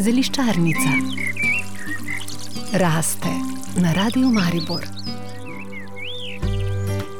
[0.00, 0.90] Zeliščarnica
[2.78, 3.32] raste
[3.82, 4.86] na radiju Maribor.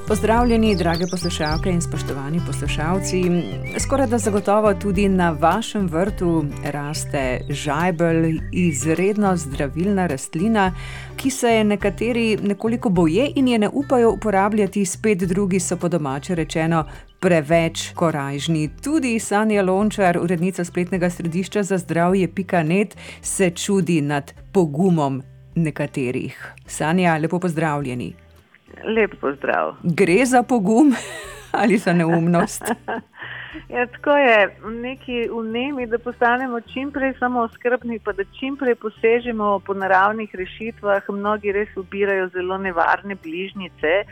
[0.08, 3.22] Pozdravljeni, drage poslušalke in spoštovani poslušalci.
[3.78, 10.74] Skoraj da zagotovo tudi na vašem vrtu raste žajbelj, izredno zdravilna rastlina,
[11.16, 15.88] ki se je nekateri nekoliko boje in je ne upajo uporabljati, spet drugi so po
[15.88, 16.84] domače rečeno.
[17.26, 18.68] Preveč korajžni.
[18.78, 25.22] Tudi Sanja Lončar, urednica spletnega središča za zdravje Pikanet, se čudi nad pogumom
[25.54, 26.54] nekaterih.
[26.66, 28.12] Sanja, lepo pozdravljeni.
[28.84, 29.74] Lep pozdrav.
[29.82, 30.94] Gre za pogum
[31.60, 32.62] ali za neumnost?
[33.74, 38.74] ja, tako je neki vnemi, da postanemo čim prej samo skrbni, pa da čim prej
[38.74, 41.02] posežemo po naravnih rešitvah.
[41.08, 44.04] Mnogi res ubirajo zelo nevarne bližnjice.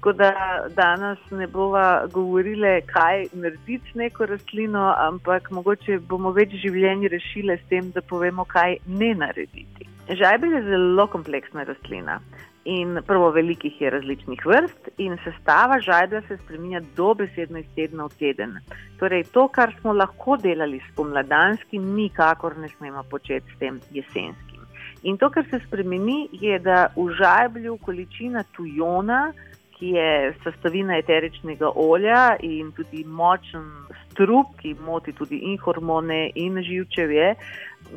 [0.00, 0.32] Tako da
[0.76, 7.58] danes ne bova govorili, kaj narediti s neko rastlino, ampak mogoče bomo več življenj rešili
[7.58, 9.84] s tem, da povemo, kaj ne narediti.
[10.08, 12.16] Žajbelj je zelo kompleksna rastlina.
[12.64, 18.16] In prvo, velikih je različnih vrst, in sestava žajda se spremenja dobesedno iz tedna v
[18.22, 18.56] teden.
[19.02, 24.64] Torej, to, kar smo lahko delali s pomladanskim, nikakor ne smemo početi s tem jesenskim.
[25.02, 29.32] In to, kar se spremeni, je, da v žajblju količina tujona,
[29.80, 33.64] ki je sestavina eteričnega olja in tudi močen
[34.10, 37.34] strup, ki moti tudi in hormone in živčevje,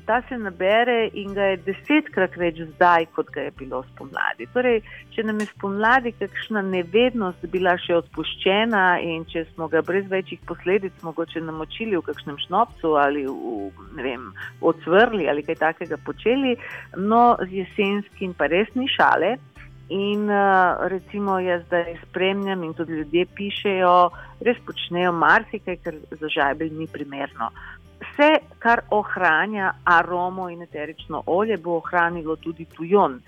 [0.05, 4.47] ta se nabere in ga je desetkrat več zdaj, kot ga je bilo spomladi.
[4.55, 4.79] Torej,
[5.13, 10.41] če nam je spomladi kakšna nevednost bila še odpuščena in če smo ga brez večjih
[10.49, 14.29] posledic mogoče namočili v kakšnem šnopcu ali v, vem,
[14.63, 16.55] odsvrli ali kaj takega počeli,
[16.97, 19.35] no z jesenskim pa res ni šale.
[19.89, 24.09] In uh, recimo jaz zdaj spremljam in tudi ljudje pišejo,
[24.41, 27.49] res počnejo marsikaj, kar za žajbelj ni primerno.
[28.03, 33.19] Vse, kar ohranja aromo in eterično olje, bo ohranilo tudi tujon.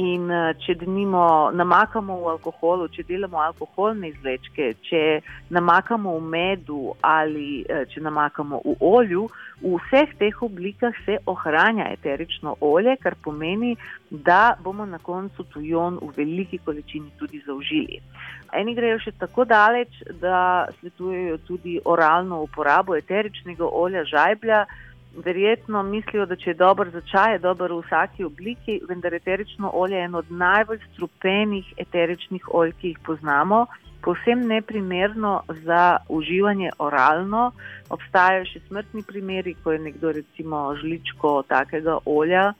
[0.00, 5.20] In eh, če denimo namakamo v alkoholu, če delamo alkoholne izvlečke, če
[5.52, 9.26] namakamo v medu ali eh, če namakamo v olju,
[9.60, 13.74] v vseh teh oblikah se ohranja eterično olje, kar pomeni,
[14.08, 18.00] da bomo na koncu tujon v veliki količini tudi zaužili.
[18.56, 19.92] Eni grejo še tako daleč,
[20.24, 24.64] da svetujejo tudi oralno uporabo eteričnega olja žajblja
[25.24, 29.70] verjetno mislijo, da če je dober za čaj, je dober v vsaki obliki, vendar eterično
[29.74, 33.66] olje je eno od najbolj strupenih eteričnih olj, ki jih poznamo.
[34.02, 37.52] Povsem neprimerno za uživanje oralno.
[37.90, 42.52] Obstajajo še smrtni primeri, ko je nekdo recimo žličko takega olja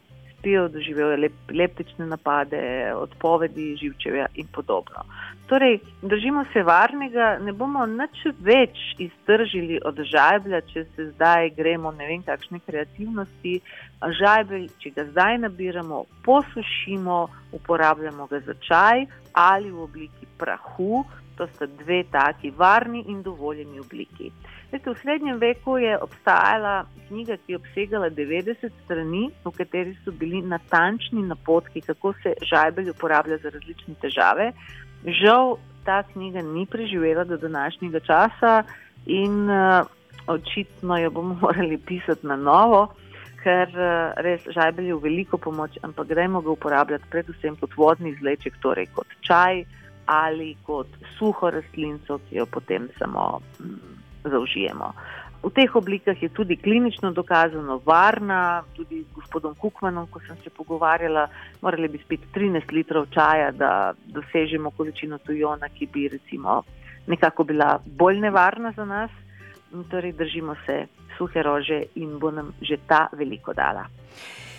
[0.42, 5.04] spijo, doživel je leptične napade, odpovedi živčevja in podobno.
[5.46, 11.92] Torej, držimo se varnega, ne bomo nič več iztržili od žajblja, če se zdaj gremo
[11.92, 13.60] ne vem kakšne kreativnosti.
[14.18, 21.04] Žajbelj, če ga zdaj nabiramo, posušimo, uporabljamo ga za čaj ali v obliki prahu,
[21.36, 24.30] to sta dve taki varni in dovoljeni obliki.
[24.72, 30.14] Veste, v srednjem veku je obstajala knjiga, ki je obsegala 90 strani, v kateri so
[30.16, 34.52] bili natančni napotki, kako se žajbelj uporablja za različne težave.
[35.20, 38.62] Žal ta knjiga ni preživela do današnjega časa
[39.06, 39.86] in uh,
[40.26, 42.86] očitno jo bomo morali pisati na novo,
[43.42, 48.16] ker uh, res žajbelj je v veliko pomoč, ampak gremo ga uporabljati predvsem kot vodni
[48.16, 49.64] izleček, torej kot čaj
[50.06, 53.40] ali kot suho rastlinco, ki jo potem samo.
[53.60, 53.92] Mm,
[54.24, 54.92] zaužijemo.
[55.42, 60.50] V teh oblikah je tudi klinično dokazano varna, tudi s gospodom Kukmanom, ko sem se
[60.50, 61.26] pogovarjala,
[61.60, 66.62] morali bi spiti 13 litrov čaja, da dosežemo količino tujona, ki bi recimo
[67.06, 69.10] nekako bila bolj nevarna za nas.
[69.90, 70.86] Torej držimo se
[71.18, 73.86] suhe rože in bo nam že ta veliko dala.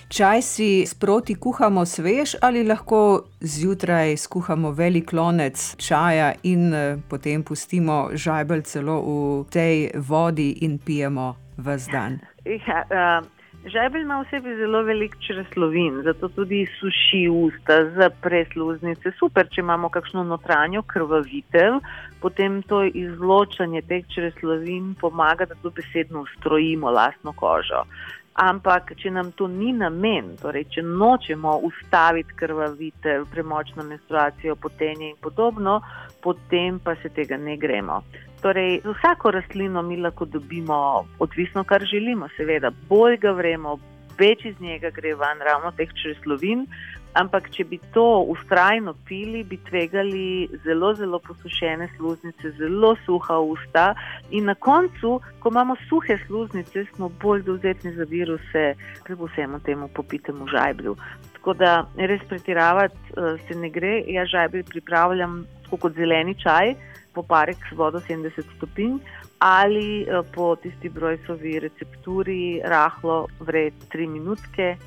[0.10, 7.44] Čaj si sproti kuhamo svež ali lahko zjutraj skuhamo velik lonec čaja in eh, potem
[7.44, 12.20] pustimo žajbelj celo v tej vodi in pijemo vse dan.
[12.46, 13.44] Ja, uh...
[13.64, 19.14] Žebelj ima v sebi zelo velik čreslovin, zato tudi suši usta, zapre sluznice.
[19.20, 21.78] Super, če imamo kakšno notranjo krvavitev,
[22.20, 27.86] potem to izločanje teh čreslovin pomaga, da to besedno ustrojimo lastno kožo.
[28.34, 35.18] Ampak, če nam to ni namen, torej, če nočemo ustaviti krvavitev, premočno menstruacijo, potenje in
[35.22, 35.82] podobno,
[36.24, 38.02] potem pa se tega ne gremo.
[38.42, 43.78] Torej, z vsako rastlino mi lahko dobimo, odvisno, kar želimo, seveda, bolj ga vremo,
[44.20, 46.68] več iz njega gre van ravno teh čreslovin,
[47.14, 53.92] Ampak, če bi to ustrajno pili, bi tvegali zelo, zelo posušene sluznice, zelo suha usta.
[54.34, 58.64] In na koncu, ko imamo suhe sluznice, smo bolj dovzetni za viruse,
[59.06, 60.96] kljub vsemu temu popitemu žajblju.
[61.38, 64.00] Tako da res pretiravati uh, se ne gre.
[64.10, 65.44] Jaz žajblj pripravljam
[65.74, 66.76] kot zeleni čaj,
[67.14, 68.98] poparek s vodo 70 stopinj.
[69.44, 74.78] Ali po tisti brojsovi recepturi, rahlo vred 3 minutke,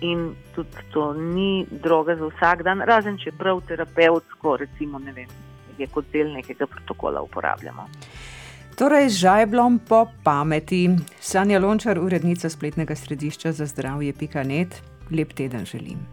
[0.00, 5.30] in tudi to ni droga za vsak dan, razen če prav terapevtsko, recimo, ne vem,
[5.78, 7.88] je kot del nekega protokola uporabljamo.
[8.76, 10.90] Torej, žajblom po pameti.
[11.20, 16.04] Sanja Lončar, urednica spletnega središča za zdravje Pikanet, lep teden želim.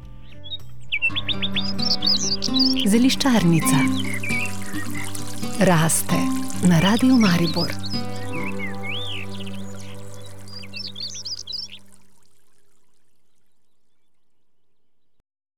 [2.87, 4.02] Zeliščarnica
[5.65, 6.15] raste
[6.67, 7.82] na radiju Maribor.